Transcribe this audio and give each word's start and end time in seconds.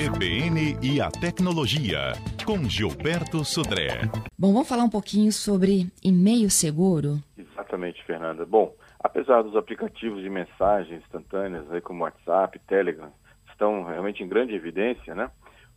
CBN 0.00 0.78
e 0.80 0.98
a 0.98 1.10
tecnologia, 1.10 2.14
com 2.46 2.64
Gilberto 2.64 3.44
Sudré. 3.44 4.08
Bom, 4.38 4.50
vamos 4.50 4.66
falar 4.66 4.84
um 4.84 4.88
pouquinho 4.88 5.30
sobre 5.30 5.88
e-mail 6.02 6.48
seguro? 6.48 7.18
Exatamente, 7.36 8.02
Fernanda. 8.06 8.46
Bom, 8.46 8.72
apesar 8.98 9.42
dos 9.42 9.54
aplicativos 9.54 10.22
de 10.22 10.30
mensagens 10.30 11.02
instantâneas, 11.02 11.70
aí 11.70 11.82
como 11.82 12.04
WhatsApp, 12.04 12.58
Telegram, 12.60 13.12
estão 13.50 13.84
realmente 13.84 14.22
em 14.22 14.28
grande 14.28 14.54
evidência, 14.54 15.14
né? 15.14 15.30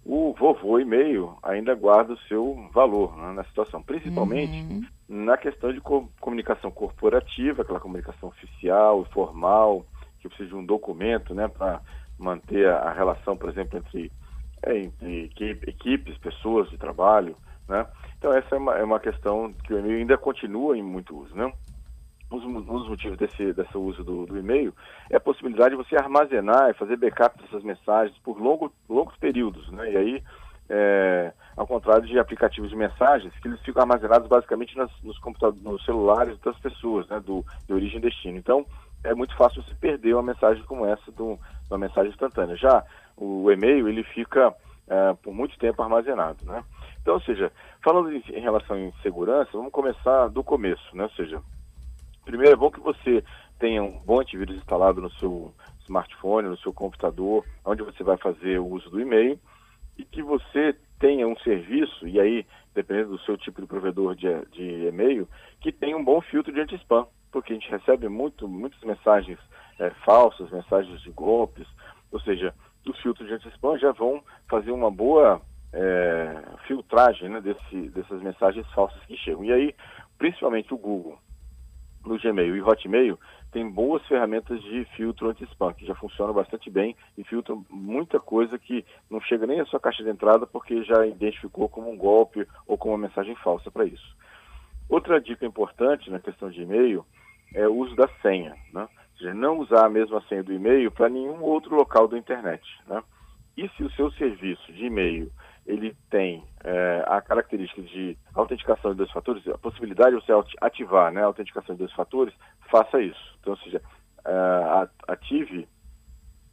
O 0.05 0.33
vovô 0.39 0.79
e-mail 0.79 1.37
ainda 1.43 1.75
guarda 1.75 2.13
o 2.13 2.19
seu 2.29 2.69
valor 2.73 3.17
né, 3.17 3.33
na 3.33 3.43
situação, 3.43 3.83
principalmente 3.83 4.53
uhum. 4.53 4.85
na 5.09 5.35
questão 5.35 5.73
de 5.73 5.81
co 5.81 6.09
comunicação 6.21 6.71
corporativa, 6.71 7.63
aquela 7.63 7.81
comunicação 7.81 8.29
oficial, 8.29 9.03
formal, 9.11 9.85
que 10.21 10.29
precisa 10.29 10.47
de 10.47 10.55
um 10.55 10.65
documento, 10.65 11.35
né, 11.35 11.49
para 11.49 11.81
manter 12.17 12.69
a, 12.69 12.91
relação, 12.91 13.35
por 13.35 13.49
exemplo, 13.49 13.77
entre, 13.77 14.11
é, 14.63 14.77
entre 14.77 15.59
equipes, 15.67 16.17
pessoas 16.17 16.69
de 16.69 16.77
trabalho, 16.77 17.35
né? 17.67 17.85
Então 18.17 18.31
essa 18.31 18.55
é 18.55 18.57
uma, 18.57 18.77
é 18.77 18.83
uma 18.83 18.99
questão 18.99 19.53
que 19.65 19.73
o 19.73 19.79
e-mail 19.79 19.97
ainda 19.97 20.17
continua 20.17 20.77
em 20.77 20.83
muito 20.83 21.17
uso, 21.17 21.35
né? 21.35 21.51
Um 22.31 22.61
dos 22.61 22.89
motivos 22.89 23.17
desse, 23.17 23.53
desse 23.53 23.77
uso 23.77 24.03
do, 24.03 24.25
do, 24.25 24.39
e-mail 24.39 24.73
é 25.09 25.17
a 25.17 25.19
possibilidade 25.19 25.75
de 25.75 25.83
você 25.83 25.95
armazenar 25.95 26.69
e 26.69 26.73
fazer 26.73 26.97
backup 26.97 27.39
dessas 27.39 27.63
mensagens 27.63 28.17
por 28.19 28.41
longo, 28.41 28.73
longos 28.89 29.15
períodos, 29.17 29.69
né? 29.71 29.91
E 29.91 29.97
aí, 29.97 30.23
é, 30.67 31.31
ao 31.55 31.67
contrário 31.67 32.07
de 32.07 32.17
aplicativos 32.17 32.71
de 32.71 32.75
mensagens, 32.75 33.31
que 33.39 33.47
eles 33.47 33.61
ficam 33.61 33.83
armazenados 33.83 34.27
basicamente 34.27 34.75
nas, 34.75 34.89
nos 35.03 35.19
computadores, 35.19 35.61
nos 35.63 35.85
celulares 35.85 36.39
das 36.39 36.57
pessoas, 36.57 37.07
né? 37.07 37.19
Do, 37.19 37.45
de 37.67 37.73
origem 37.73 37.99
e 37.99 38.01
destino. 38.01 38.37
Então, 38.37 38.65
é 39.03 39.13
muito 39.13 39.35
fácil 39.35 39.61
você 39.61 39.75
perder 39.75 40.15
uma 40.15 40.23
mensagem 40.23 40.63
como 40.63 40.87
essa, 40.87 41.11
do, 41.11 41.37
uma 41.69 41.77
mensagem 41.77 42.11
instantânea. 42.11 42.55
Já 42.55 42.83
o 43.17 43.49
e-mail, 43.51 43.87
ele 43.87 44.03
fica 44.03 44.53
é, 44.87 45.13
por 45.21 45.33
muito 45.33 45.57
tempo 45.57 45.81
armazenado, 45.81 46.45
né? 46.45 46.63
Então, 47.01 47.15
ou 47.15 47.21
seja, 47.21 47.51
falando 47.83 48.11
em, 48.11 48.23
em, 48.29 48.41
relação 48.41 48.77
em 48.77 48.91
segurança, 49.01 49.51
vamos 49.53 49.71
começar 49.71 50.27
do 50.29 50.43
começo, 50.43 50.95
né? 50.95 51.03
Ou 51.03 51.09
seja, 51.11 51.41
primeiro 52.23 52.53
é 52.53 52.55
bom 52.55 52.71
que 52.71 52.79
você 52.79 53.23
tenha 53.59 53.83
um 53.83 53.99
bom 53.99 54.19
antivírus 54.19 54.55
instalado 54.57 55.01
no 55.01 55.11
seu 55.11 55.53
smartphone, 55.83 56.47
no 56.47 56.57
seu 56.57 56.73
computador, 56.73 57.45
onde 57.65 57.83
você 57.83 58.03
vai 58.03 58.17
fazer 58.17 58.59
o 58.59 58.67
uso 58.67 58.89
do 58.89 59.01
e-mail, 59.01 59.39
e 59.97 60.03
que 60.05 60.23
você 60.23 60.75
tenha 60.97 61.27
um 61.27 61.37
serviço, 61.39 62.07
e 62.07 62.19
aí, 62.19 62.45
dependendo 62.73 63.09
do 63.09 63.19
seu 63.19 63.37
tipo 63.37 63.61
de 63.61 63.67
provedor 63.67 64.15
de, 64.15 64.45
de 64.51 64.87
e-mail, 64.87 65.27
que 65.59 65.71
tenha 65.71 65.97
um 65.97 66.03
bom 66.03 66.21
filtro 66.21 66.53
de 66.53 66.61
anti-spam 66.61 67.05
porque 67.33 67.51
a 67.51 67.55
gente 67.55 67.69
recebe 67.69 68.07
muito, 68.07 68.47
muitas 68.47 68.79
mensagens 68.83 69.39
é, 69.79 69.89
falsas, 70.05 70.49
mensagens 70.51 71.01
de 71.01 71.11
golpes, 71.11 71.67
ou 72.11 72.19
seja, 72.19 72.53
os 72.87 72.99
filtros 72.99 73.27
de 73.27 73.33
anti-spam 73.33 73.77
já 73.77 73.91
vão 73.91 74.23
fazer 74.49 74.71
uma 74.71 74.91
boa 74.91 75.41
é, 75.71 76.43
filtragem 76.67 77.29
né, 77.29 77.41
desse, 77.41 77.89
dessas 77.89 78.21
mensagens 78.21 78.69
falsas 78.73 79.01
que 79.05 79.17
chegam. 79.17 79.43
E 79.45 79.51
aí, 79.51 79.75
principalmente 80.17 80.73
o 80.73 80.77
Google, 80.77 81.17
no 82.05 82.19
Gmail 82.19 82.55
e 82.55 82.61
Hotmail, 82.61 83.17
tem 83.51 83.69
boas 83.69 84.05
ferramentas 84.07 84.61
de 84.63 84.83
filtro 84.95 85.29
anti-spam, 85.29 85.73
que 85.73 85.85
já 85.85 85.95
funcionam 85.95 86.33
bastante 86.33 86.69
bem 86.69 86.95
e 87.17 87.23
filtram 87.23 87.63
muita 87.69 88.19
coisa 88.19 88.57
que 88.57 88.83
não 89.09 89.21
chega 89.21 89.45
nem 89.45 89.59
à 89.59 89.65
sua 89.65 89.79
caixa 89.79 90.03
de 90.03 90.09
entrada 90.09 90.45
porque 90.47 90.83
já 90.83 91.05
identificou 91.05 91.69
como 91.69 91.89
um 91.89 91.97
golpe 91.97 92.47
ou 92.67 92.77
como 92.77 92.95
uma 92.95 93.07
mensagem 93.07 93.35
falsa 93.35 93.69
para 93.69 93.85
isso. 93.85 94.15
Outra 94.89 95.21
dica 95.21 95.45
importante 95.45 96.09
na 96.09 96.19
questão 96.19 96.49
de 96.49 96.61
e-mail 96.61 97.05
é 97.53 97.67
o 97.67 97.75
uso 97.75 97.95
da 97.95 98.07
senha, 98.21 98.55
né? 98.73 98.87
Seja, 99.23 99.33
não 99.33 99.59
usar 99.59 99.85
a 99.85 99.89
mesma 99.89 100.21
senha 100.27 100.43
do 100.43 100.53
e-mail 100.53 100.91
para 100.91 101.09
nenhum 101.09 101.41
outro 101.41 101.75
local 101.75 102.07
da 102.07 102.17
internet. 102.17 102.63
Né? 102.87 103.01
E 103.55 103.69
se 103.69 103.83
o 103.83 103.91
seu 103.91 104.11
serviço 104.11 104.71
de 104.73 104.85
e-mail 104.85 105.31
ele 105.65 105.95
tem 106.09 106.43
é, 106.63 107.03
a 107.07 107.21
característica 107.21 107.81
de 107.81 108.17
autenticação 108.33 108.91
de 108.91 108.97
dois 108.97 109.11
fatores, 109.11 109.47
a 109.47 109.57
possibilidade 109.57 110.15
de 110.15 110.25
você 110.25 110.33
ativar 110.59 111.11
né, 111.11 111.21
a 111.21 111.25
autenticação 111.25 111.73
de 111.75 111.79
dois 111.79 111.93
fatores, 111.93 112.33
faça 112.69 113.01
isso. 113.01 113.37
Então, 113.39 113.53
ou 113.53 113.59
seja, 113.59 113.81
é, 114.25 114.87
ative 115.07 115.67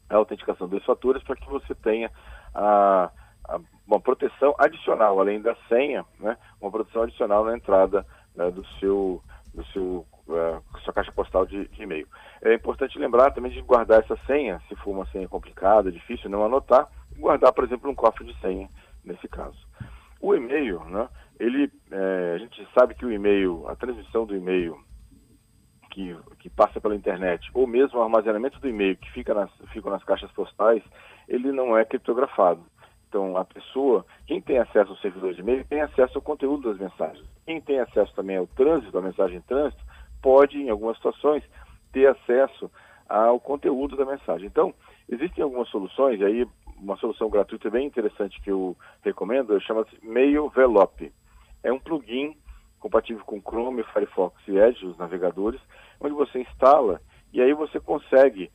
a 0.09 0.17
autenticação 0.17 0.67
de 0.69 0.73
dois 0.73 0.85
fatores 0.85 1.23
para 1.25 1.37
que 1.37 1.49
você 1.49 1.75
tenha 1.75 2.11
a, 2.55 3.11
a, 3.49 3.61
uma 3.87 4.01
proteção 4.01 4.55
adicional, 4.59 5.19
além 5.19 5.41
da 5.41 5.57
senha, 5.69 6.05
né, 6.21 6.37
uma 6.61 6.71
proteção 6.71 7.03
adicional 7.03 7.45
na 7.45 7.57
entrada 7.57 8.07
né, 8.37 8.49
do 8.51 8.65
seu, 8.79 9.21
do 9.53 9.65
seu 9.67 10.07
uh, 10.33 10.63
sua 10.81 10.93
caixa 10.93 11.13
postal 11.13 11.47
de, 11.47 11.69
de, 11.69 11.83
e-mail. 11.83 12.07
É 12.43 12.55
importante 12.55 12.99
lembrar 12.99 13.33
também 13.33 13.53
de 13.53 13.61
guardar 13.63 14.01
essa 14.01 14.17
senha, 14.27 14.61
se 14.69 14.77
for 14.77 14.91
uma 14.91 15.07
senha 15.07 15.29
complicada, 15.29 15.93
difícil, 15.93 16.31
não 16.31 16.45
anotar, 16.45 16.89
e 17.15 17.21
guardar, 17.21 17.53
por 17.53 17.65
exemplo, 17.65 17.91
um 17.91 17.95
cofre 17.95 18.25
de 18.25 18.39
senha, 18.41 18.69
nesse 19.05 19.29
caso. 19.29 19.59
O 20.21 20.35
e-mail, 20.35 20.85
né, 20.85 21.09
ele, 21.39 21.71
é, 21.91 22.33
a 22.35 22.39
gente 22.39 22.67
sabe 22.75 22.95
que 22.95 23.07
o 23.07 23.13
e-mail, 23.13 23.67
a 23.69 23.75
transmissão 23.75 24.27
do 24.27 24.37
e-mail 24.37 24.79
que, 25.91 26.17
que 26.39 26.49
passa 26.49 26.81
pela 26.81 26.95
internet, 26.95 27.51
ou 27.53 27.67
mesmo 27.67 27.99
o 27.99 28.03
armazenamento 28.03 28.61
do 28.61 28.69
e-mail 28.69 28.97
que 28.97 29.11
fica 29.13 29.35
nas, 29.35 29.51
fica 29.73 29.91
nas 29.91 30.05
caixas 30.05 30.31
postais, 30.33 30.83
ele 31.29 31.53
não 31.53 31.77
é 31.77 31.85
criptografado. 31.85 32.63
Então, 33.09 33.37
a 33.37 33.45
pessoa, 33.45 34.07
quem 34.25 34.41
tem 34.41 34.59
acesso 34.59 34.93
ao 34.93 34.99
servidor 34.99 35.35
de 35.35 35.41
e-mail, 35.41 35.65
tem 35.65 35.81
acesso 35.81 36.17
ao 36.17 36.23
conteúdo 36.23 36.69
das 36.69 36.79
mensagens. 36.79 37.27
Quem 37.45 37.61
tem 37.61 37.81
acesso 37.81 38.15
também 38.15 38.37
ao 38.37 38.47
trânsito, 38.47 38.97
à 38.97 39.03
mensagem 39.03 39.39
em 39.39 39.43
trânsito, 39.43 39.83
pode, 40.23 40.59
em 40.59 40.71
algumas 40.71 40.97
situações, 40.97 41.43
ter 41.93 42.07
acesso 42.07 42.71
ao 43.09 43.41
conteúdo 43.41 43.97
da 43.97 44.05
mensagem. 44.05 44.47
Então, 44.47 44.73
existem 45.09 45.43
algumas 45.43 45.69
soluções, 45.69 46.23
aí 46.23 46.47
uma 46.77 46.97
solução 46.97 47.29
gratuita 47.29 47.69
bem 47.69 47.87
interessante 47.87 48.41
que 48.41 48.51
eu 48.51 48.77
recomendo, 49.03 49.61
chama-se 49.61 49.97
MailVelope. 50.03 51.13
É 51.63 51.73
um 51.73 51.79
plugin 51.79 52.37
compatível 52.79 53.23
com 53.25 53.41
Chrome, 53.41 53.85
Firefox 53.93 54.37
e 54.49 54.57
Edge, 54.57 54.87
os 54.87 54.97
navegadores, 54.97 55.61
onde 56.01 56.15
você 56.15 56.41
instala 56.41 57.01
e 57.33 57.41
aí 57.41 57.53
você 57.53 57.79
consegue, 57.79 58.51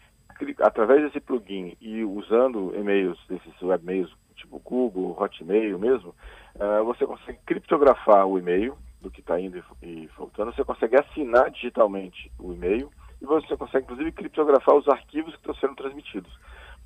através 0.59 1.03
desse 1.03 1.19
plugin 1.19 1.77
e 1.79 2.03
usando 2.03 2.73
e-mails, 2.75 3.19
desses 3.29 3.61
webmails 3.61 4.11
tipo 4.35 4.59
Google, 4.59 5.15
Hotmail 5.17 5.79
mesmo, 5.79 6.13
uh, 6.55 6.83
você 6.83 7.05
consegue 7.05 7.39
criptografar 7.45 8.27
o 8.27 8.37
e-mail 8.37 8.77
do 9.01 9.11
que 9.11 9.19
está 9.19 9.39
indo 9.39 9.63
e 9.81 10.07
faltando, 10.09 10.53
você 10.53 10.63
consegue 10.63 10.97
assinar 10.97 11.51
digitalmente 11.51 12.31
o 12.39 12.53
e-mail 12.53 12.91
e 13.22 13.25
você 13.25 13.56
consegue, 13.56 13.85
inclusive, 13.85 14.11
criptografar 14.11 14.75
os 14.75 14.88
arquivos 14.88 15.33
que 15.33 15.39
estão 15.39 15.56
sendo 15.56 15.75
transmitidos. 15.75 16.31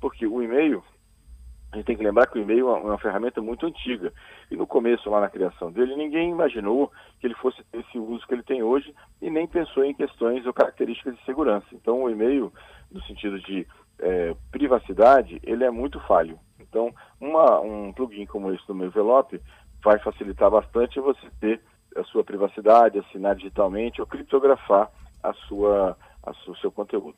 Porque 0.00 0.26
o 0.26 0.42
e-mail, 0.42 0.82
a 1.72 1.76
gente 1.76 1.86
tem 1.86 1.96
que 1.96 2.04
lembrar 2.04 2.26
que 2.26 2.38
o 2.38 2.42
e-mail 2.42 2.68
é 2.68 2.72
uma, 2.72 2.98
ferramenta 2.98 3.40
muito 3.40 3.66
antiga. 3.66 4.12
E 4.50 4.56
no 4.56 4.66
começo, 4.66 5.10
lá 5.10 5.20
na 5.20 5.28
criação 5.28 5.70
dele, 5.70 5.96
ninguém 5.96 6.30
imaginou 6.30 6.90
que 7.18 7.26
ele 7.26 7.34
fosse 7.34 7.62
ter 7.64 7.80
esse 7.80 7.98
uso 7.98 8.26
que 8.26 8.34
ele 8.34 8.42
tem 8.42 8.62
hoje 8.62 8.94
e 9.20 9.30
nem 9.30 9.46
pensou 9.46 9.84
em 9.84 9.94
questões 9.94 10.46
ou 10.46 10.52
características 10.52 11.16
de 11.16 11.24
segurança. 11.24 11.66
Então, 11.72 12.02
o 12.02 12.10
e-mail, 12.10 12.52
no 12.90 13.02
sentido 13.02 13.38
de 13.40 13.66
é, 13.98 14.34
privacidade, 14.50 15.40
ele 15.42 15.64
é 15.64 15.70
muito 15.70 16.00
falho. 16.00 16.38
Então, 16.58 16.94
uma, 17.20 17.60
um 17.60 17.92
plugin 17.92 18.26
como 18.26 18.52
esse 18.52 18.66
do 18.66 18.74
meu 18.74 18.86
envelope 18.86 19.40
vai 19.82 19.98
facilitar 19.98 20.50
bastante 20.50 21.00
você 21.00 21.28
ter 21.40 21.60
a 21.96 22.04
sua 22.04 22.24
privacidade, 22.24 22.98
assinar 22.98 23.34
digitalmente 23.34 24.00
ou 24.00 24.06
criptografar 24.06 24.90
a 25.22 25.32
sua, 25.32 25.96
a 26.22 26.30
o 26.48 26.56
seu 26.56 26.70
conteúdo. 26.70 27.16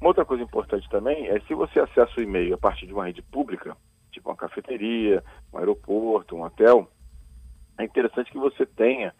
Uma 0.00 0.08
outra 0.08 0.24
coisa 0.24 0.42
importante 0.42 0.88
também 0.88 1.28
é 1.28 1.40
se 1.40 1.54
você 1.54 1.80
acessa 1.80 2.12
o 2.18 2.22
e-mail 2.22 2.54
a 2.54 2.58
partir 2.58 2.86
de 2.86 2.92
uma 2.92 3.06
rede 3.06 3.22
pública, 3.22 3.76
tipo 4.10 4.28
uma 4.28 4.36
cafeteria, 4.36 5.22
um 5.52 5.58
aeroporto, 5.58 6.36
um 6.36 6.42
hotel, 6.42 6.88
é 7.78 7.84
interessante 7.84 8.30
que 8.30 8.38
você 8.38 8.66
tenha 8.66 9.14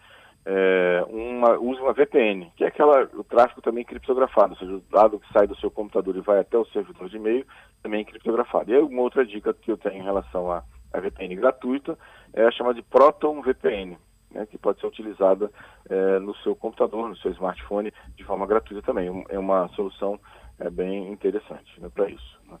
é, 0.45 1.05
uma, 1.07 1.57
use 1.57 1.79
uma 1.79 1.93
VPN, 1.93 2.51
que 2.55 2.63
é 2.63 2.67
aquela, 2.67 3.03
o 3.13 3.23
tráfego 3.23 3.61
também 3.61 3.85
criptografado, 3.85 4.53
ou 4.53 4.59
seja, 4.59 4.73
o 4.75 4.83
dado 4.91 5.19
que 5.19 5.31
sai 5.31 5.47
do 5.47 5.55
seu 5.57 5.71
computador 5.71 6.15
e 6.17 6.21
vai 6.21 6.39
até 6.39 6.57
o 6.57 6.65
servidor 6.65 7.09
de 7.09 7.15
e-mail 7.15 7.45
também 7.81 8.01
é 8.01 8.03
criptografado. 8.03 8.71
E 8.71 8.75
aí 8.75 8.81
uma 8.81 9.01
outra 9.01 9.25
dica 9.25 9.53
que 9.53 9.71
eu 9.71 9.77
tenho 9.77 10.01
em 10.01 10.03
relação 10.03 10.51
à, 10.51 10.63
à 10.91 10.99
VPN 10.99 11.35
gratuita 11.35 11.97
é 12.33 12.45
a 12.45 12.51
chamada 12.51 12.75
de 12.75 12.83
Proton 12.83 13.41
VPN 13.41 13.97
né, 14.33 14.45
que 14.45 14.57
pode 14.57 14.79
ser 14.79 14.87
utilizada 14.87 15.51
é, 15.89 16.19
no 16.19 16.35
seu 16.37 16.55
computador, 16.55 17.07
no 17.07 17.15
seu 17.17 17.31
smartphone, 17.31 17.93
de 18.15 18.23
forma 18.23 18.45
gratuita 18.45 18.81
também. 18.81 19.25
É 19.29 19.37
uma 19.37 19.67
solução 19.69 20.19
é, 20.59 20.69
bem 20.69 21.11
interessante 21.11 21.79
né, 21.79 21.89
para 21.93 22.09
isso. 22.09 22.39
Né. 22.49 22.57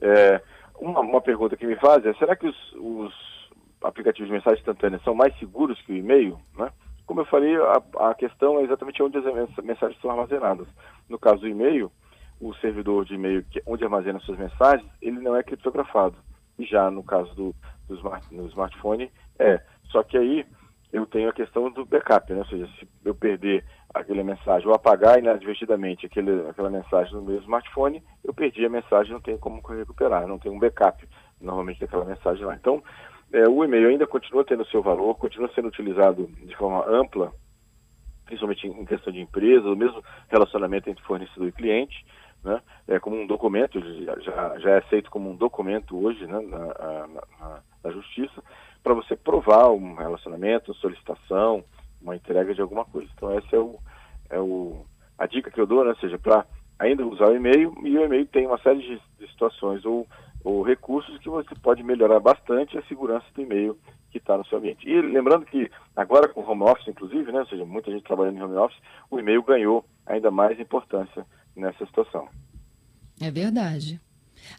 É, 0.00 0.42
uma, 0.78 1.00
uma, 1.00 1.20
pergunta 1.20 1.56
que 1.56 1.66
me 1.66 1.76
faz 1.76 2.04
é, 2.04 2.12
será 2.14 2.36
que 2.36 2.46
os, 2.46 2.72
os 2.74 3.14
aplicativos 3.82 4.28
de 4.28 4.34
mensagem 4.34 4.58
instantânea 4.58 5.00
são 5.04 5.14
mais 5.14 5.36
seguros 5.38 5.80
que 5.82 5.92
o 5.92 5.96
e-mail? 5.96 6.38
Né? 6.56 6.70
Como 7.06 7.20
eu 7.20 7.24
falei, 7.26 7.56
a, 7.56 8.10
a, 8.10 8.14
questão 8.14 8.58
é 8.58 8.62
exatamente 8.62 9.02
onde 9.02 9.16
as 9.16 9.24
mensagens 9.62 10.00
são 10.00 10.10
armazenadas. 10.10 10.66
No 11.08 11.18
caso 11.18 11.40
do 11.40 11.48
e-mail, 11.48 11.90
o 12.40 12.52
servidor 12.54 13.04
de 13.04 13.14
e-mail 13.14 13.44
onde 13.64 13.84
armazena 13.84 14.18
suas 14.20 14.38
mensagens, 14.38 14.86
ele 15.00 15.20
não 15.20 15.36
é 15.36 15.42
criptografado. 15.42 16.16
E 16.58 16.64
já 16.64 16.90
no 16.90 17.02
caso 17.02 17.34
do, 17.34 17.54
do 17.88 17.94
smart, 17.96 18.34
no 18.34 18.46
smartphone, 18.48 19.10
é. 19.38 19.62
Só 19.84 20.02
que 20.02 20.18
aí 20.18 20.44
eu 20.92 21.06
tenho 21.06 21.28
a 21.28 21.32
questão 21.32 21.70
do 21.70 21.84
backup, 21.84 22.32
né? 22.32 22.38
ou 22.38 22.46
seja, 22.46 22.66
se 22.78 22.88
eu 23.04 23.14
perder 23.14 23.64
aquela 23.92 24.22
mensagem 24.22 24.68
ou 24.68 24.74
apagar 24.74 25.18
inadvertidamente 25.18 26.06
aquele, 26.06 26.48
aquela 26.48 26.70
mensagem 26.70 27.14
no 27.14 27.22
meu 27.22 27.38
smartphone, 27.40 28.02
eu 28.22 28.32
perdi 28.32 28.64
a 28.64 28.70
mensagem, 28.70 29.12
não 29.12 29.20
tenho 29.20 29.38
como 29.38 29.60
recuperar, 29.60 30.26
não 30.26 30.38
tenho 30.38 30.54
um 30.54 30.58
backup 30.58 31.06
normalmente 31.40 31.80
daquela 31.80 32.04
mensagem 32.04 32.44
lá. 32.44 32.54
Então, 32.54 32.82
é, 33.32 33.48
o 33.48 33.64
e-mail 33.64 33.88
ainda 33.88 34.06
continua 34.06 34.44
tendo 34.44 34.66
seu 34.66 34.82
valor, 34.82 35.14
continua 35.16 35.50
sendo 35.54 35.68
utilizado 35.68 36.26
de 36.26 36.56
forma 36.56 36.84
ampla, 36.88 37.32
principalmente 38.24 38.66
em 38.66 38.84
questão 38.84 39.12
de 39.12 39.20
empresa, 39.20 39.68
o 39.68 39.76
mesmo 39.76 40.02
relacionamento 40.28 40.88
entre 40.90 41.04
fornecedor 41.04 41.48
e 41.48 41.52
cliente, 41.52 42.04
né? 42.44 42.60
É 42.86 42.98
como 43.00 43.16
um 43.16 43.26
documento, 43.26 43.80
já, 44.22 44.58
já 44.58 44.70
é 44.70 44.78
aceito 44.78 45.10
como 45.10 45.30
um 45.30 45.36
documento 45.36 45.98
hoje 45.98 46.26
né? 46.26 46.38
na, 46.40 46.58
na, 46.58 47.06
na, 47.06 47.62
na 47.82 47.90
justiça, 47.90 48.42
para 48.86 48.94
você 48.94 49.16
provar 49.16 49.68
um 49.72 49.96
relacionamento, 49.96 50.72
solicitação, 50.74 51.64
uma 52.00 52.14
entrega 52.14 52.54
de 52.54 52.60
alguma 52.60 52.84
coisa. 52.84 53.10
Então 53.16 53.36
essa 53.36 53.56
é, 53.56 53.58
o, 53.58 53.80
é 54.30 54.38
o, 54.38 54.86
a 55.18 55.26
dica 55.26 55.50
que 55.50 55.60
eu 55.60 55.66
dou, 55.66 55.82
né? 55.82 55.90
ou 55.90 55.96
seja, 55.96 56.16
para 56.16 56.46
ainda 56.78 57.04
usar 57.04 57.26
o 57.30 57.34
e-mail, 57.34 57.74
e 57.82 57.98
o 57.98 58.04
e-mail 58.04 58.24
tem 58.26 58.46
uma 58.46 58.62
série 58.62 58.78
de, 58.78 59.02
de 59.18 59.28
situações 59.32 59.84
ou, 59.84 60.06
ou 60.44 60.62
recursos 60.62 61.18
que 61.18 61.28
você 61.28 61.52
pode 61.56 61.82
melhorar 61.82 62.20
bastante 62.20 62.78
a 62.78 62.82
segurança 62.84 63.26
do 63.34 63.42
e-mail 63.42 63.76
que 64.12 64.18
está 64.18 64.38
no 64.38 64.46
seu 64.46 64.58
ambiente. 64.58 64.88
E 64.88 65.02
lembrando 65.02 65.46
que 65.46 65.68
agora 65.96 66.28
com 66.28 66.48
home 66.48 66.62
office, 66.62 66.86
inclusive, 66.86 67.32
né, 67.32 67.40
ou 67.40 67.46
seja, 67.46 67.64
muita 67.64 67.90
gente 67.90 68.04
trabalhando 68.04 68.38
em 68.38 68.42
home 68.42 68.54
office, 68.54 68.78
o 69.10 69.18
e-mail 69.18 69.42
ganhou 69.42 69.84
ainda 70.06 70.30
mais 70.30 70.60
importância 70.60 71.26
nessa 71.56 71.84
situação. 71.86 72.28
É 73.20 73.32
verdade. 73.32 74.00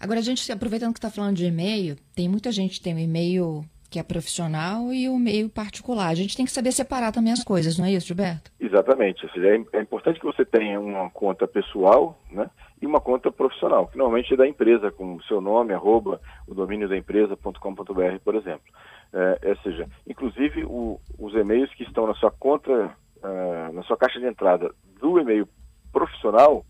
Agora, 0.02 0.20
a 0.20 0.24
gente, 0.24 0.52
aproveitando 0.52 0.92
que 0.92 1.00
está 1.00 1.10
falando 1.10 1.38
de 1.38 1.46
e-mail, 1.46 1.96
tem 2.14 2.28
muita 2.28 2.52
gente 2.52 2.80
que 2.80 2.84
tem 2.84 2.94
um 2.94 3.00
e-mail 3.00 3.64
que 3.90 4.00
é 4.00 4.04
profissional 4.04 4.94
e 4.94 5.08
o 5.08 5.18
meio 5.18 5.50
particular. 5.50 6.10
A 6.10 6.16
gente 6.16 6.36
tem 6.36 6.46
que 6.46 6.52
saber 6.52 6.72
separar 6.72 7.12
também 7.12 7.32
as 7.32 7.44
coisas, 7.44 7.78
não 7.78 7.86
é 7.86 7.92
isso, 7.92 8.08
Gilberto? 8.08 8.52
Exatamente. 8.60 9.26
É, 9.26 9.78
é 9.78 9.82
importante 9.82 10.20
que 10.20 10.26
você 10.26 10.44
tenha 10.44 10.80
uma 10.80 11.10
conta 11.10 11.48
pessoal 11.48 12.20
né, 12.32 12.50
e 12.82 12.86
uma 12.86 13.00
conta 13.00 13.32
profissional, 13.32 13.88
que 13.88 13.98
normalmente 13.98 14.34
é 14.34 14.38
da 14.38 14.48
empresa, 14.48 14.92
com 14.92 15.16
o 15.16 15.24
seu 15.24 15.40
nome, 15.40 15.74
arroba, 15.74 16.20
o 16.48 16.54
domínio 16.54 16.90
da 16.90 16.98
empresa.com.br, 16.98 18.20
por 18.24 18.36
exemplo. 18.36 18.68
É, 19.14 19.50
ou 19.50 19.58
seja, 19.58 19.88
inclusive 20.06 20.66
o, 20.66 21.00
os 21.18 21.34
e-mails 21.34 21.74
que 21.74 21.84
estão 21.84 22.06
na 22.06 22.14
sua 22.16 22.32
conta, 22.32 22.72
uh, 22.74 23.74
na 23.74 23.82
sua 23.84 23.96
caixa 23.96 24.20
de 24.20 24.26
entrada 24.26 24.70
do 25.00 25.18
e-mail 25.18 25.48
profissional, 25.94 26.66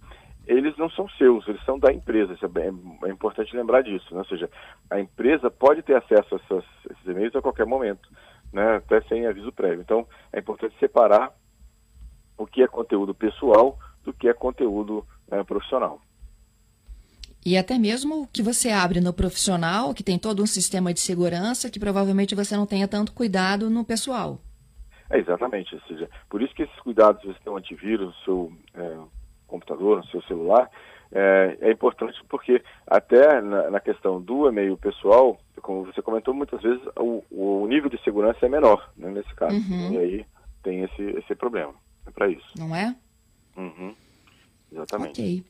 eles 0.47 0.75
não 0.77 0.89
são 0.89 1.07
seus, 1.09 1.47
eles 1.47 1.63
são 1.65 1.77
da 1.77 1.91
empresa. 1.91 2.38
É, 2.41 2.47
bem, 2.47 2.71
é, 3.03 3.09
importante 3.09 3.55
lembrar 3.55 3.81
disso. 3.81 4.13
Né? 4.13 4.19
Ou 4.19 4.25
seja, 4.25 4.49
a 4.89 4.99
empresa 4.99 5.51
pode 5.51 5.81
ter 5.83 5.95
acesso 5.95 6.35
a 6.35 6.38
essas, 6.38 6.63
esses 6.89 7.05
e-mails 7.05 7.35
a 7.35 7.41
qualquer 7.41 7.65
momento, 7.65 8.09
né? 8.51 8.77
até 8.77 9.01
sem 9.01 9.27
aviso 9.27 9.51
prévio. 9.51 9.81
Então, 9.81 10.07
é 10.31 10.39
importante 10.39 10.75
separar 10.79 11.33
o 12.38 12.45
que 12.45 12.63
é 12.63 12.67
conteúdo 12.67 13.13
pessoal 13.13 13.77
do 14.03 14.13
que 14.13 14.29
é 14.29 14.33
conteúdo 14.33 15.05
é, 15.29 15.44
profissional. 15.44 15.99
E 17.45 17.57
até 17.57 17.77
mesmo 17.77 18.23
o 18.23 18.27
que 18.27 18.41
você 18.41 18.69
abre 18.69 19.00
no 19.00 19.13
profissional, 19.13 19.93
que 19.93 20.03
tem 20.03 20.17
todo 20.17 20.43
um 20.43 20.47
sistema 20.47 20.93
de 20.93 21.00
segurança, 21.00 21.69
que 21.69 21.79
provavelmente 21.79 22.35
você 22.35 22.55
não 22.55 22.65
tenha 22.65 22.88
tanto 22.88 23.13
cuidado 23.13 23.69
no 23.69 23.85
pessoal. 23.85 24.39
É, 25.09 25.17
exatamente. 25.17 25.73
Ou 25.75 25.81
seja, 25.81 26.09
por 26.29 26.41
isso 26.41 26.53
que 26.53 26.63
esses 26.63 26.79
cuidados 26.79 27.23
você 27.23 27.39
tem 27.43 27.51
um 27.51 27.57
antivírus, 27.57 28.15
seu 28.23 28.51
é, 28.73 28.97
computador, 29.47 29.97
no 29.97 30.07
seu 30.07 30.21
celular, 30.23 30.69
é, 31.11 31.57
é 31.61 31.71
importante 31.71 32.19
porque 32.27 32.61
até 32.85 33.41
na, 33.41 33.69
na, 33.71 33.79
questão 33.79 34.21
do 34.21 34.47
e-mail 34.47 34.77
pessoal, 34.77 35.39
como 35.61 35.85
você 35.85 36.01
comentou, 36.01 36.33
muitas 36.33 36.61
vezes 36.61 36.81
o, 36.97 37.23
o 37.31 37.67
nível 37.67 37.89
de 37.89 38.01
segurança 38.03 38.45
é 38.45 38.49
menor, 38.49 38.91
né, 38.97 39.09
nesse 39.09 39.33
caso. 39.35 39.55
Uhum. 39.55 39.94
E 39.94 39.97
aí 39.97 40.25
tem 40.61 40.83
esse, 40.83 41.01
esse 41.01 41.35
problema. 41.35 41.73
É 42.05 42.11
para 42.11 42.27
isso. 42.29 42.47
Não 42.57 42.75
é? 42.75 42.95
Uhum. 43.55 43.95
Exatamente. 44.71 45.21
Ok. 45.21 45.44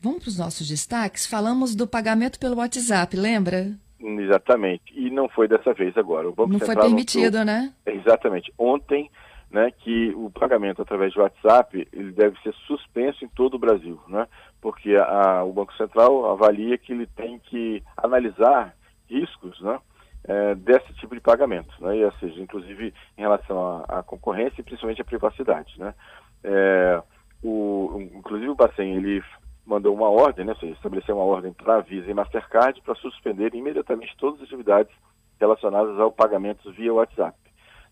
Vamos 0.00 0.22
para 0.22 0.28
os 0.28 0.38
nossos 0.38 0.66
destaques. 0.66 1.26
Falamos 1.26 1.74
do 1.74 1.86
pagamento 1.86 2.38
pelo 2.38 2.56
WhatsApp, 2.56 3.14
lembra? 3.16 3.72
Exatamente. 4.00 4.82
E 4.94 5.10
não 5.10 5.28
foi 5.28 5.46
dessa 5.46 5.74
vez 5.74 5.96
agora. 5.96 6.28
O 6.28 6.32
Banco 6.32 6.52
não 6.52 6.58
Central 6.58 6.76
foi 6.76 6.86
permitido, 6.86 7.44
né? 7.44 7.72
Exatamente. 7.84 8.52
Ontem 8.58 9.10
né, 9.50 9.70
que 9.70 10.12
o 10.14 10.30
pagamento 10.30 10.80
através 10.80 11.12
de 11.12 11.18
WhatsApp 11.18 11.88
ele 11.92 12.12
deve 12.12 12.40
ser 12.40 12.54
suspenso 12.66 13.24
em 13.24 13.28
todo 13.28 13.54
o 13.54 13.58
Brasil, 13.58 14.00
né, 14.06 14.28
porque 14.60 14.94
a, 14.96 15.42
o 15.42 15.52
Banco 15.52 15.74
Central 15.74 16.30
avalia 16.30 16.78
que 16.78 16.92
ele 16.92 17.06
tem 17.06 17.38
que 17.38 17.82
analisar 17.96 18.74
riscos 19.08 19.60
né, 19.60 19.78
é, 20.24 20.54
desse 20.54 20.92
tipo 20.94 21.14
de 21.14 21.20
pagamento, 21.20 21.74
né, 21.80 21.96
e, 21.96 22.04
ou 22.04 22.12
seja, 22.12 22.40
inclusive 22.40 22.94
em 23.18 23.20
relação 23.20 23.84
à, 23.88 23.98
à 23.98 24.02
concorrência 24.02 24.60
e 24.60 24.64
principalmente 24.64 25.02
à 25.02 25.04
privacidade. 25.04 25.74
Né. 25.78 25.94
É, 26.44 27.02
o, 27.42 28.08
inclusive 28.14 28.50
o 28.50 28.54
Bacen 28.54 28.96
ele 28.96 29.22
mandou 29.66 29.94
uma 29.94 30.08
ordem, 30.08 30.44
né, 30.44 30.52
ou 30.52 30.58
seja, 30.58 30.72
estabeleceu 30.72 31.16
uma 31.16 31.24
ordem 31.24 31.52
para 31.52 31.76
a 31.76 31.80
Visa 31.80 32.08
e 32.08 32.14
Mastercard 32.14 32.80
para 32.82 32.94
suspender 32.94 33.52
imediatamente 33.54 34.16
todas 34.16 34.40
as 34.40 34.46
atividades 34.46 34.94
relacionadas 35.40 35.98
ao 35.98 36.12
pagamento 36.12 36.70
via 36.72 36.92
WhatsApp. 36.92 37.36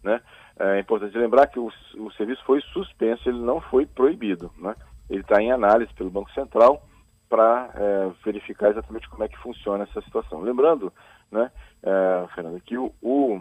Né? 0.03 0.21
É 0.59 0.81
importante 0.81 1.17
lembrar 1.17 1.47
que 1.47 1.59
o, 1.59 1.71
o 1.97 2.11
serviço 2.13 2.43
foi 2.45 2.61
suspenso, 2.73 3.29
ele 3.29 3.41
não 3.41 3.61
foi 3.61 3.87
proibido. 3.87 4.51
Né? 4.59 4.75
Ele 5.09 5.21
está 5.21 5.41
em 5.41 5.53
análise 5.53 5.93
pelo 5.95 6.11
Banco 6.11 6.31
Central 6.33 6.83
para 7.29 7.71
é, 7.75 8.11
verificar 8.25 8.71
exatamente 8.71 9.09
como 9.09 9.23
é 9.25 9.29
que 9.29 9.39
funciona 9.39 9.85
essa 9.85 10.01
situação. 10.03 10.41
Lembrando, 10.41 10.93
né, 11.31 11.51
é, 11.83 12.27
Fernando, 12.35 12.61
que 12.61 12.79
o, 12.79 12.93
o 13.03 13.41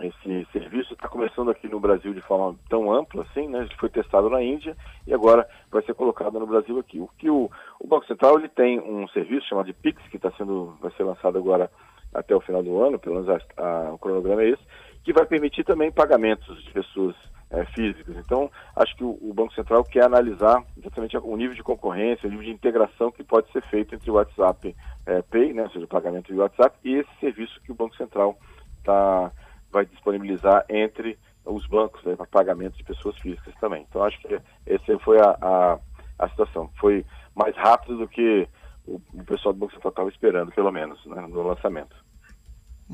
esse 0.00 0.46
serviço 0.52 0.94
está 0.94 1.08
começando 1.08 1.50
aqui 1.50 1.68
no 1.68 1.78
Brasil 1.78 2.12
de 2.12 2.20
forma 2.22 2.58
tão 2.68 2.92
ampla 2.92 3.22
assim, 3.22 3.46
né? 3.46 3.60
Ele 3.60 3.76
foi 3.78 3.88
testado 3.88 4.28
na 4.28 4.42
Índia 4.42 4.76
e 5.06 5.14
agora 5.14 5.48
vai 5.70 5.82
ser 5.82 5.94
colocado 5.94 6.40
no 6.40 6.46
Brasil 6.46 6.78
aqui. 6.78 6.98
O 6.98 7.08
que 7.18 7.30
o, 7.30 7.48
o 7.78 7.86
Banco 7.86 8.06
Central 8.06 8.38
ele 8.38 8.48
tem 8.48 8.80
um 8.80 9.06
serviço 9.08 9.46
chamado 9.46 9.66
de 9.66 9.72
Pix 9.72 10.02
que 10.08 10.16
está 10.16 10.32
sendo 10.32 10.76
vai 10.80 10.90
ser 10.92 11.04
lançado 11.04 11.38
agora 11.38 11.70
até 12.12 12.34
o 12.34 12.40
final 12.40 12.62
do 12.62 12.82
ano, 12.82 12.98
pelo 12.98 13.16
menos 13.16 13.28
a, 13.28 13.62
a, 13.62 13.92
o 13.92 13.98
cronograma 13.98 14.42
é 14.42 14.50
esse, 14.50 14.62
que 15.04 15.12
vai 15.12 15.26
permitir 15.26 15.64
também 15.64 15.90
pagamentos 15.90 16.62
de 16.64 16.70
pessoas 16.70 17.16
é, 17.52 17.64
físicas. 17.66 18.16
Então, 18.16 18.50
acho 18.74 18.96
que 18.96 19.04
o, 19.04 19.18
o, 19.20 19.34
Banco 19.34 19.54
Central 19.54 19.84
quer 19.84 20.04
analisar 20.04 20.64
exatamente 20.76 21.16
o 21.18 21.36
nível 21.36 21.54
de 21.54 21.62
concorrência, 21.62 22.26
o 22.26 22.30
nível 22.30 22.46
de 22.46 22.52
integração 22.52 23.12
que 23.12 23.22
pode 23.22 23.50
ser 23.52 23.62
feito 23.64 23.94
entre 23.94 24.10
o 24.10 24.14
WhatsApp 24.14 24.74
é, 25.04 25.22
Pay, 25.22 25.52
né, 25.52 25.64
ou 25.64 25.70
seja, 25.70 25.84
o 25.84 25.88
pagamento 25.88 26.32
via 26.32 26.42
WhatsApp, 26.42 26.76
e 26.82 26.94
esse 26.94 27.10
serviço 27.20 27.60
que 27.60 27.70
o 27.70 27.74
Banco 27.74 27.96
Central 27.96 28.38
tá, 28.82 29.30
vai 29.70 29.84
disponibilizar 29.84 30.64
entre 30.68 31.18
os 31.44 31.66
bancos 31.66 32.02
né, 32.04 32.16
para 32.16 32.26
pagamento 32.26 32.76
de 32.76 32.84
pessoas 32.84 33.18
físicas 33.18 33.54
também. 33.60 33.84
Então, 33.88 34.02
acho 34.02 34.18
que 34.20 34.40
essa 34.64 34.98
foi 35.00 35.20
a, 35.20 35.36
a, 35.42 35.78
a 36.18 36.28
situação. 36.30 36.70
Foi 36.80 37.04
mais 37.34 37.54
rápido 37.56 37.98
do 37.98 38.08
que 38.08 38.48
o, 38.86 39.00
o 39.12 39.24
pessoal 39.24 39.52
do 39.52 39.58
Banco 39.58 39.72
Central 39.72 39.90
estava 39.90 40.08
esperando, 40.08 40.52
pelo 40.52 40.72
menos, 40.72 41.04
né, 41.06 41.20
no 41.28 41.42
lançamento. 41.42 41.96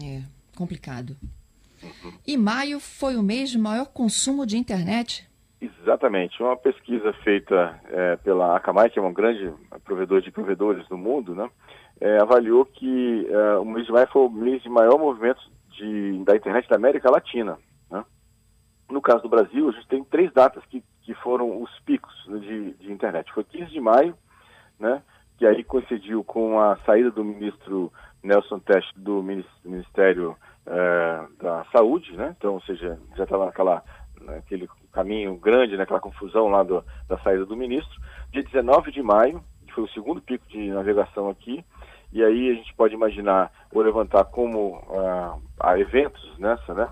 É, 0.02 0.22
complicado. 0.56 1.16
E 2.26 2.36
maio 2.36 2.80
foi 2.80 3.16
o 3.16 3.22
mês 3.22 3.50
de 3.50 3.58
maior 3.58 3.86
consumo 3.86 4.46
de 4.46 4.56
internet? 4.56 5.28
Exatamente. 5.60 6.40
Uma 6.42 6.56
pesquisa 6.56 7.12
feita 7.24 7.80
é, 7.86 8.16
pela 8.16 8.56
Akamai, 8.56 8.90
que 8.90 8.98
é 8.98 9.02
um 9.02 9.12
grande 9.12 9.52
provedor 9.84 10.20
de 10.20 10.30
provedores 10.30 10.88
no 10.88 10.96
mundo, 10.96 11.34
né, 11.34 11.50
é, 12.00 12.18
avaliou 12.18 12.64
que 12.64 13.26
é, 13.28 13.56
o 13.56 13.64
mês 13.64 13.86
de 13.86 13.92
maio 13.92 14.08
foi 14.12 14.22
o 14.22 14.30
mês 14.30 14.62
de 14.62 14.68
maior 14.68 14.98
movimento 14.98 15.40
de, 15.70 16.22
da 16.24 16.36
internet 16.36 16.68
da 16.68 16.76
América 16.76 17.10
Latina. 17.10 17.58
Né? 17.90 18.04
No 18.88 19.02
caso 19.02 19.22
do 19.22 19.28
Brasil, 19.28 19.68
a 19.68 19.72
gente 19.72 19.88
tem 19.88 20.04
três 20.04 20.32
datas 20.32 20.64
que, 20.66 20.82
que 21.02 21.14
foram 21.14 21.60
os 21.60 21.70
picos 21.80 22.14
de, 22.40 22.74
de 22.74 22.92
internet. 22.92 23.32
Foi 23.32 23.42
15 23.42 23.70
de 23.70 23.80
maio, 23.80 24.14
né, 24.78 25.02
que 25.36 25.46
aí 25.46 25.64
coincidiu 25.64 26.22
com 26.22 26.60
a 26.60 26.76
saída 26.86 27.10
do 27.10 27.24
ministro 27.24 27.92
Nelson 28.22 28.60
Teste 28.60 28.92
do 28.96 29.22
Ministério 29.64 30.36
é, 30.68 31.26
da 31.42 31.64
saúde, 31.72 32.16
né? 32.16 32.34
Então, 32.36 32.54
ou 32.54 32.60
seja, 32.62 32.98
já 33.16 33.24
estava 33.24 33.46
naquela 33.46 33.82
naquele 34.20 34.68
caminho 34.92 35.36
grande, 35.36 35.76
naquela 35.76 36.00
confusão 36.00 36.48
lá 36.48 36.62
do, 36.62 36.84
da 37.08 37.18
saída 37.18 37.46
do 37.46 37.56
ministro. 37.56 38.00
Dia 38.32 38.42
19 38.42 38.90
de 38.90 39.02
maio, 39.02 39.42
que 39.66 39.72
foi 39.72 39.84
o 39.84 39.88
segundo 39.90 40.20
pico 40.20 40.46
de 40.48 40.70
navegação 40.70 41.28
aqui, 41.28 41.64
e 42.12 42.22
aí 42.22 42.50
a 42.50 42.54
gente 42.54 42.74
pode 42.74 42.94
imaginar 42.94 43.52
ou 43.72 43.82
levantar 43.82 44.24
como 44.24 44.82
ah, 44.90 45.36
há 45.60 45.78
eventos 45.78 46.38
nessa, 46.38 46.74
né? 46.74 46.88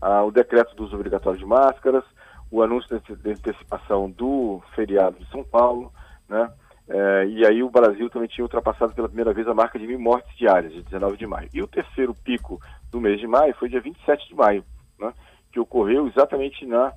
Ah, 0.00 0.24
o 0.24 0.30
decreto 0.30 0.74
do 0.74 0.84
uso 0.84 0.94
obrigatório 0.94 1.38
de 1.38 1.44
máscaras, 1.44 2.04
o 2.50 2.62
anúncio 2.62 3.00
de 3.00 3.30
antecipação 3.30 4.10
do 4.10 4.62
feriado 4.74 5.18
de 5.18 5.30
São 5.30 5.44
Paulo, 5.44 5.92
né? 6.28 6.50
É, 6.92 7.26
e 7.28 7.46
aí 7.46 7.62
o 7.62 7.70
Brasil 7.70 8.10
também 8.10 8.28
tinha 8.28 8.44
ultrapassado 8.44 8.92
pela 8.92 9.06
primeira 9.06 9.32
vez 9.32 9.46
a 9.46 9.54
marca 9.54 9.78
de 9.78 9.86
mil 9.86 10.00
mortes 10.00 10.36
diárias, 10.36 10.72
de 10.72 10.82
19 10.82 11.16
de 11.16 11.26
maio. 11.26 11.48
E 11.54 11.62
o 11.62 11.68
terceiro 11.68 12.12
pico 12.12 12.60
do 12.90 13.00
mês 13.00 13.20
de 13.20 13.28
maio 13.28 13.54
foi 13.54 13.68
dia 13.68 13.80
27 13.80 14.28
de 14.28 14.34
maio, 14.34 14.64
né, 14.98 15.12
que 15.52 15.60
ocorreu 15.60 16.08
exatamente 16.08 16.66
na 16.66 16.92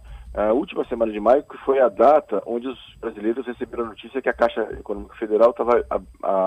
última 0.55 0.83
semana 0.85 1.12
de 1.12 1.19
maio, 1.19 1.43
que 1.43 1.57
foi 1.59 1.79
a 1.79 1.89
data 1.89 2.41
onde 2.47 2.67
os 2.67 2.79
brasileiros 3.00 3.45
receberam 3.45 3.83
a 3.83 3.89
notícia 3.89 4.19
que 4.19 4.29
a 4.29 4.33
Caixa 4.33 4.63
Econômica 4.79 5.15
Federal 5.15 5.51
estava 5.51 5.85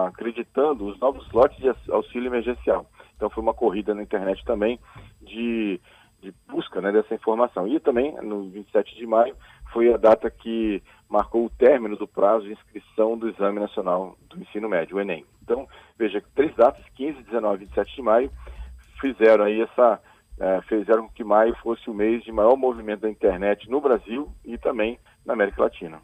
acreditando 0.08 0.86
os 0.86 0.98
novos 0.98 1.30
lotes 1.30 1.56
de 1.58 1.72
auxílio 1.92 2.26
emergencial. 2.26 2.90
Então 3.14 3.30
foi 3.30 3.44
uma 3.44 3.54
corrida 3.54 3.94
na 3.94 4.02
internet 4.02 4.44
também 4.44 4.80
de, 5.22 5.80
de 6.30 6.34
busca 6.48 6.80
né, 6.80 6.92
dessa 6.92 7.14
informação. 7.14 7.66
E 7.66 7.78
também, 7.80 8.14
no 8.22 8.48
27 8.50 8.96
de 8.96 9.06
maio, 9.06 9.36
foi 9.72 9.92
a 9.92 9.96
data 9.96 10.30
que 10.30 10.82
marcou 11.08 11.46
o 11.46 11.50
término 11.50 11.96
do 11.96 12.06
prazo 12.06 12.46
de 12.46 12.52
inscrição 12.52 13.16
do 13.16 13.28
Exame 13.28 13.60
Nacional 13.60 14.16
do 14.28 14.40
Ensino 14.40 14.68
Médio, 14.68 14.96
o 14.96 15.00
Enem. 15.00 15.24
Então, 15.42 15.68
Veja, 15.98 16.22
três 16.34 16.54
datas, 16.54 16.84
15, 16.94 17.22
19 17.22 17.62
e 17.62 17.66
27 17.66 17.96
de 17.96 18.02
maio, 18.02 18.30
fizeram 19.00 19.44
aí 19.44 19.62
essa, 19.62 20.00
é, 20.38 20.60
fizeram 20.62 21.04
com 21.04 21.14
que 21.14 21.24
maio 21.24 21.56
fosse 21.62 21.88
o 21.88 21.94
mês 21.94 22.22
de 22.22 22.30
maior 22.30 22.56
movimento 22.56 23.00
da 23.00 23.10
internet 23.10 23.68
no 23.70 23.80
Brasil 23.80 24.28
e 24.44 24.58
também 24.58 24.98
na 25.24 25.32
América 25.32 25.62
Latina. 25.62 26.00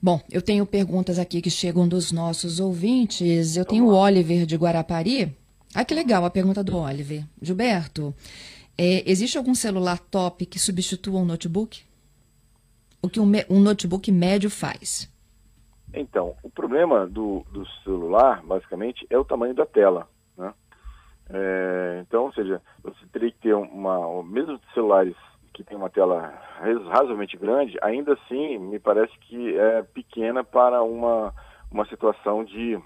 Bom, 0.00 0.20
eu 0.30 0.42
tenho 0.42 0.66
perguntas 0.66 1.18
aqui 1.18 1.40
que 1.40 1.50
chegam 1.50 1.86
dos 1.86 2.10
nossos 2.10 2.58
ouvintes. 2.58 3.56
Eu 3.56 3.64
tenho 3.64 3.84
o 3.84 3.94
Oliver 3.94 4.46
de 4.46 4.56
Guarapari. 4.56 5.36
Ah, 5.74 5.84
que 5.84 5.94
legal 5.94 6.24
a 6.24 6.30
pergunta 6.30 6.62
do 6.62 6.76
Oliver. 6.76 7.24
Gilberto, 7.40 8.14
é, 8.76 9.10
existe 9.10 9.38
algum 9.38 9.54
celular 9.54 9.98
top 9.98 10.44
que 10.44 10.58
substitua 10.58 11.20
um 11.20 11.24
notebook? 11.24 11.82
O 13.02 13.08
que 13.08 13.18
um, 13.18 13.30
um 13.48 13.60
notebook 13.60 14.12
médio 14.12 14.50
faz? 14.50 15.10
Então, 15.94 16.34
o 16.42 16.50
problema 16.50 17.06
do, 17.06 17.44
do, 17.50 17.66
celular, 17.84 18.42
basicamente, 18.42 19.06
é 19.10 19.18
o 19.18 19.24
tamanho 19.24 19.54
da 19.54 19.66
tela. 19.66 20.08
Né? 20.36 20.52
É, 21.30 22.04
então, 22.06 22.24
ou 22.24 22.32
seja, 22.32 22.60
você 22.82 23.06
teria 23.12 23.30
que 23.30 23.38
ter 23.38 23.54
uma, 23.54 24.22
mesmo 24.22 24.60
celulares 24.74 25.16
que 25.52 25.64
tem 25.64 25.76
uma 25.76 25.90
tela 25.90 26.32
razoavelmente 26.60 27.36
grande, 27.36 27.78
ainda 27.82 28.14
assim 28.14 28.58
me 28.58 28.78
parece 28.78 29.12
que 29.20 29.56
é 29.56 29.82
pequena 29.82 30.42
para 30.42 30.82
uma, 30.82 31.34
uma 31.70 31.86
situação 31.86 32.42
de 32.42 32.78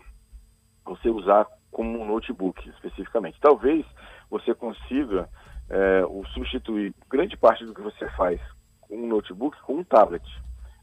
você 0.85 1.09
usar 1.09 1.47
como 1.71 2.01
um 2.01 2.07
notebook 2.07 2.69
especificamente. 2.71 3.39
Talvez 3.41 3.85
você 4.31 4.55
consiga 4.55 5.29
é, 5.69 6.03
substituir 6.33 6.95
grande 7.09 7.37
parte 7.37 7.65
do 7.65 7.75
que 7.75 7.81
você 7.81 8.09
faz 8.11 8.41
com 8.81 8.97
um 8.97 9.07
notebook 9.07 9.61
com 9.63 9.75
um 9.75 9.85
tablet. 9.85 10.25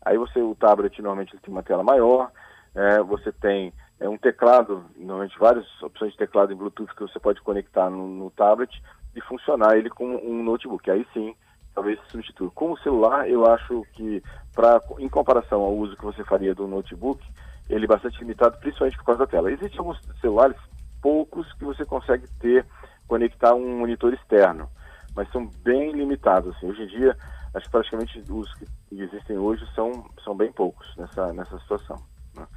Aí 0.06 0.18
você 0.18 0.42
o 0.42 0.56
tablet 0.56 1.02
normalmente 1.02 1.38
tem 1.38 1.54
uma 1.54 1.64
tela 1.64 1.84
maior, 1.84 2.32
é, 2.76 3.02
você 3.02 3.32
tem 3.32 3.74
é, 4.00 4.10
um 4.10 4.18
teclado, 4.18 4.86
normalmente 4.98 5.38
várias 5.40 5.66
opções 5.82 6.12
de 6.12 6.18
teclado 6.18 6.52
em 6.52 6.56
Bluetooth 6.56 6.94
que 6.94 7.02
você 7.02 7.20
pode 7.20 7.42
conectar 7.42 7.90
no, 7.90 8.08
no 8.08 8.30
tablet 8.32 8.82
e 9.16 9.22
funcionar 9.22 9.78
ele 9.78 9.90
como 9.90 10.18
um 10.26 10.44
notebook. 10.44 10.90
Aí 10.92 11.06
sim 11.14 11.36
talvez 11.74 12.00
substitua. 12.08 12.52
Com 12.52 12.72
o 12.72 12.78
celular, 12.80 13.28
eu 13.28 13.46
acho 13.46 13.86
que, 13.94 14.22
pra, 14.54 14.80
em 15.00 15.10
comparação 15.10 15.62
ao 15.62 15.76
uso 15.76 15.98
que 15.98 16.06
você 16.06 16.24
faria 16.24 16.54
do 16.54 16.68
notebook, 16.68 17.24
ele 17.70 17.86
é 17.86 17.88
bastante 17.88 18.20
limitado, 18.20 18.58
principalmente 18.60 18.98
por 18.98 19.06
causa 19.06 19.20
da 19.20 19.28
tela. 19.28 19.52
Existem 19.52 19.80
alguns 19.80 20.00
celulares, 20.22 20.58
poucos, 21.04 21.52
que 21.54 21.66
você 21.66 21.84
consegue 21.84 22.26
ter, 22.40 22.66
conectar 23.06 23.54
um 23.54 23.80
monitor 23.80 24.14
externo, 24.14 24.70
mas 25.14 25.30
são 25.32 25.46
bem 25.62 25.92
limitados. 25.92 26.56
Assim. 26.56 26.68
Hoje 26.68 26.84
em 26.84 26.88
dia, 26.88 27.18
acho 27.54 27.66
que 27.66 27.72
praticamente 27.72 28.24
os 28.32 28.54
que 28.56 28.66
existem 28.92 29.38
hoje 29.38 29.68
são, 29.76 30.10
são 30.24 30.34
bem 30.34 30.52
poucos 30.52 30.88
nessa, 30.96 31.34
nessa 31.34 31.60
situação. 31.60 31.98
Né? 32.34 32.48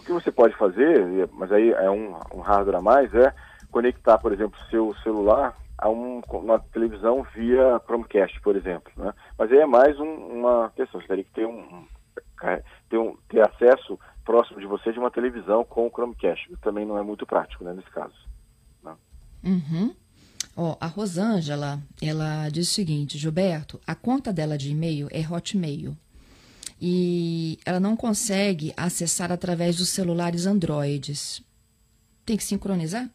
O 0.00 0.04
que 0.04 0.12
você 0.12 0.32
pode 0.32 0.56
fazer, 0.56 1.28
mas 1.32 1.52
aí 1.52 1.70
é 1.72 1.90
um, 1.90 2.18
um 2.34 2.40
hardware 2.40 2.78
a 2.78 2.82
mais, 2.82 3.14
é 3.14 3.34
conectar, 3.70 4.18
por 4.18 4.32
exemplo, 4.32 4.58
seu 4.70 4.94
celular 5.02 5.54
a 5.76 5.88
um, 5.88 6.20
uma 6.30 6.58
televisão 6.58 7.22
via 7.34 7.80
Chromecast, 7.86 8.40
por 8.40 8.56
exemplo. 8.56 8.90
Né? 8.96 9.12
Mas 9.38 9.52
aí 9.52 9.58
é 9.58 9.66
mais 9.66 9.98
um, 10.00 10.10
uma 10.38 10.72
questão, 10.74 11.00
você 11.00 11.06
teria 11.06 11.24
que 11.24 11.32
ter, 11.32 11.46
um, 11.46 11.86
ter, 12.88 12.98
um, 12.98 13.16
ter 13.28 13.40
acesso 13.42 13.98
próximo 14.30 14.60
de 14.60 14.66
você 14.66 14.92
de 14.92 14.98
uma 15.00 15.10
televisão 15.10 15.64
com 15.64 15.88
o 15.88 15.90
Chromecast, 15.90 16.56
também 16.62 16.86
não 16.86 16.96
é 16.96 17.02
muito 17.02 17.26
prático 17.26 17.64
né, 17.64 17.74
nesse 17.74 17.90
caso. 17.90 18.14
Né? 18.80 18.94
Uhum. 19.42 19.92
Oh, 20.56 20.76
a 20.80 20.86
Rosângela, 20.86 21.80
ela 22.00 22.48
diz 22.48 22.70
o 22.70 22.72
seguinte, 22.72 23.18
Gilberto, 23.18 23.80
a 23.84 23.92
conta 23.92 24.32
dela 24.32 24.56
de 24.56 24.70
e-mail 24.70 25.08
é 25.10 25.20
Hotmail 25.28 25.96
e 26.80 27.58
ela 27.66 27.80
não 27.80 27.96
consegue 27.96 28.72
acessar 28.76 29.32
através 29.32 29.78
dos 29.78 29.88
celulares 29.88 30.46
Androids. 30.46 31.42
Tem 32.24 32.36
que 32.36 32.44
sincronizar? 32.44 33.10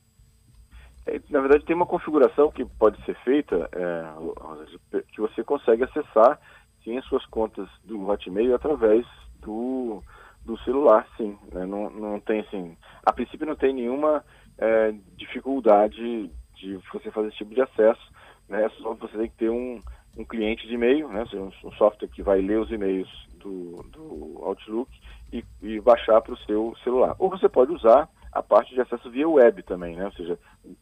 É, 1.05 1.21
na 1.29 1.39
verdade, 1.39 1.63
tem 1.63 1.77
uma 1.77 1.85
configuração 1.85 2.51
que 2.51 2.65
pode 2.65 3.01
ser 3.05 3.15
feita, 3.23 3.69
é, 3.71 5.01
que 5.13 5.21
você 5.21 5.45
consegue 5.45 5.85
acessar, 5.85 6.37
sim, 6.83 6.97
as 6.97 7.05
suas 7.05 7.25
contas 7.27 7.69
do 7.85 8.05
Hotmail 8.05 8.53
através 8.53 9.05
do, 9.39 10.03
do 10.45 10.57
celular, 10.59 11.07
sim. 11.17 11.37
Né? 11.51 11.65
Não, 11.65 11.89
não 11.89 12.19
tem, 12.19 12.41
assim, 12.41 12.77
a 13.03 13.11
princípio 13.11 13.47
não 13.47 13.55
tem 13.55 13.73
nenhuma 13.73 14.23
é, 14.57 14.93
dificuldade 15.17 16.29
de 16.55 16.79
você 16.93 17.11
fazer 17.11 17.29
esse 17.29 17.37
tipo 17.37 17.53
de 17.53 17.61
acesso, 17.61 18.11
né? 18.47 18.69
Só 18.77 18.93
você 18.93 19.17
tem 19.17 19.29
que 19.29 19.35
ter 19.35 19.49
um, 19.49 19.81
um 20.17 20.23
cliente 20.23 20.67
de 20.67 20.75
e-mail, 20.75 21.09
né? 21.09 21.25
Um, 21.33 21.51
um 21.67 21.71
software 21.73 22.07
que 22.09 22.23
vai 22.23 22.41
ler 22.41 22.59
os 22.59 22.71
e-mails 22.71 23.09
do, 23.33 23.83
do 23.89 24.39
Outlook 24.43 24.89
e, 25.33 25.43
e 25.61 25.79
baixar 25.81 26.21
para 26.21 26.33
o 26.33 26.37
seu 26.37 26.75
celular. 26.83 27.15
Ou 27.19 27.29
você 27.29 27.49
pode 27.49 27.71
usar 27.73 28.09
a 28.31 28.43
parte 28.43 28.73
de 28.73 28.81
acesso 28.81 29.09
via 29.09 29.27
web 29.27 29.63
também, 29.63 29.95
né? 29.95 30.05
Ou 30.05 30.11
seja, 30.13 30.39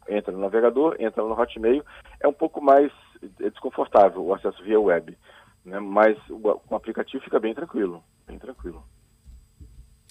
entra 0.08 0.32
no 0.32 0.39
navegador, 0.39 0.96
entra 1.00 1.24
no 1.24 1.39
Hotmail, 1.39 1.84
é 2.20 2.27
um 2.27 2.34
pouco 2.34 2.62
mais 2.62 2.91
é 3.39 3.50
desconfortável 3.50 4.24
o 4.24 4.34
acesso 4.34 4.62
via 4.63 4.79
web, 4.79 5.17
né? 5.63 5.79
Mas 5.79 6.17
o, 6.29 6.60
o 6.70 6.75
aplicativo 6.75 7.24
fica 7.24 7.39
bem 7.39 7.53
tranquilo, 7.53 8.03
bem 8.27 8.38
tranquilo. 8.38 8.84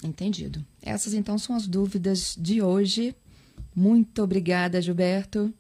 Entendido. 0.03 0.61
Essas 0.85 1.15
então 1.15 1.39
são 1.39 1.55
as 1.55 1.67
dúvidas 1.67 2.37
de 2.37 2.61
hoje. 2.61 3.15
Muito 3.75 4.23
obrigada, 4.23 4.81
Gilberto. 4.81 5.53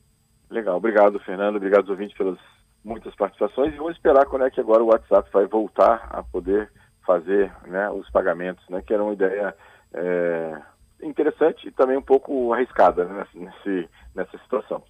Legal, 0.51 0.77
obrigado, 0.77 1.19
Fernando, 1.21 1.57
obrigado 1.57 1.83
aos 1.83 1.91
ouvintes 1.91 2.17
pelas 2.17 2.39
muitas 2.85 3.15
participações 3.15 3.73
e 3.73 3.77
vamos 3.77 3.97
esperar 3.97 4.27
quando 4.27 4.45
é 4.45 4.51
que 4.51 4.61
agora 4.61 4.83
o 4.83 4.89
WhatsApp 4.89 5.31
vai 5.33 5.47
voltar 5.47 6.09
a 6.11 6.23
poder 6.23 6.71
fazer 7.07 7.53
né, 7.67 7.89
os 7.91 8.09
pagamentos, 8.11 8.65
né, 8.69 8.83
que 8.83 8.93
era 8.93 9.03
uma 9.03 9.13
ideia 9.13 9.57
é, 9.95 10.61
interessante 11.03 11.69
e 11.69 11.71
também 11.71 11.97
um 11.97 12.03
pouco 12.03 12.53
arriscada 12.53 13.05
né, 13.05 13.27
nesse, 13.35 13.89
nessa 14.15 14.37
situação. 14.39 14.83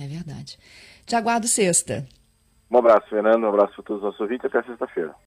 É 0.00 0.06
verdade. 0.06 0.58
Te 1.06 1.14
aguardo 1.14 1.46
sexta. 1.46 2.06
Um 2.70 2.78
abraço, 2.78 3.08
Fernando. 3.08 3.44
Um 3.44 3.48
abraço 3.48 3.74
para 3.74 3.84
todos 3.84 4.02
os 4.02 4.06
nossos 4.06 4.20
ouvintes. 4.20 4.44
Até 4.46 4.62
sexta-feira. 4.64 5.14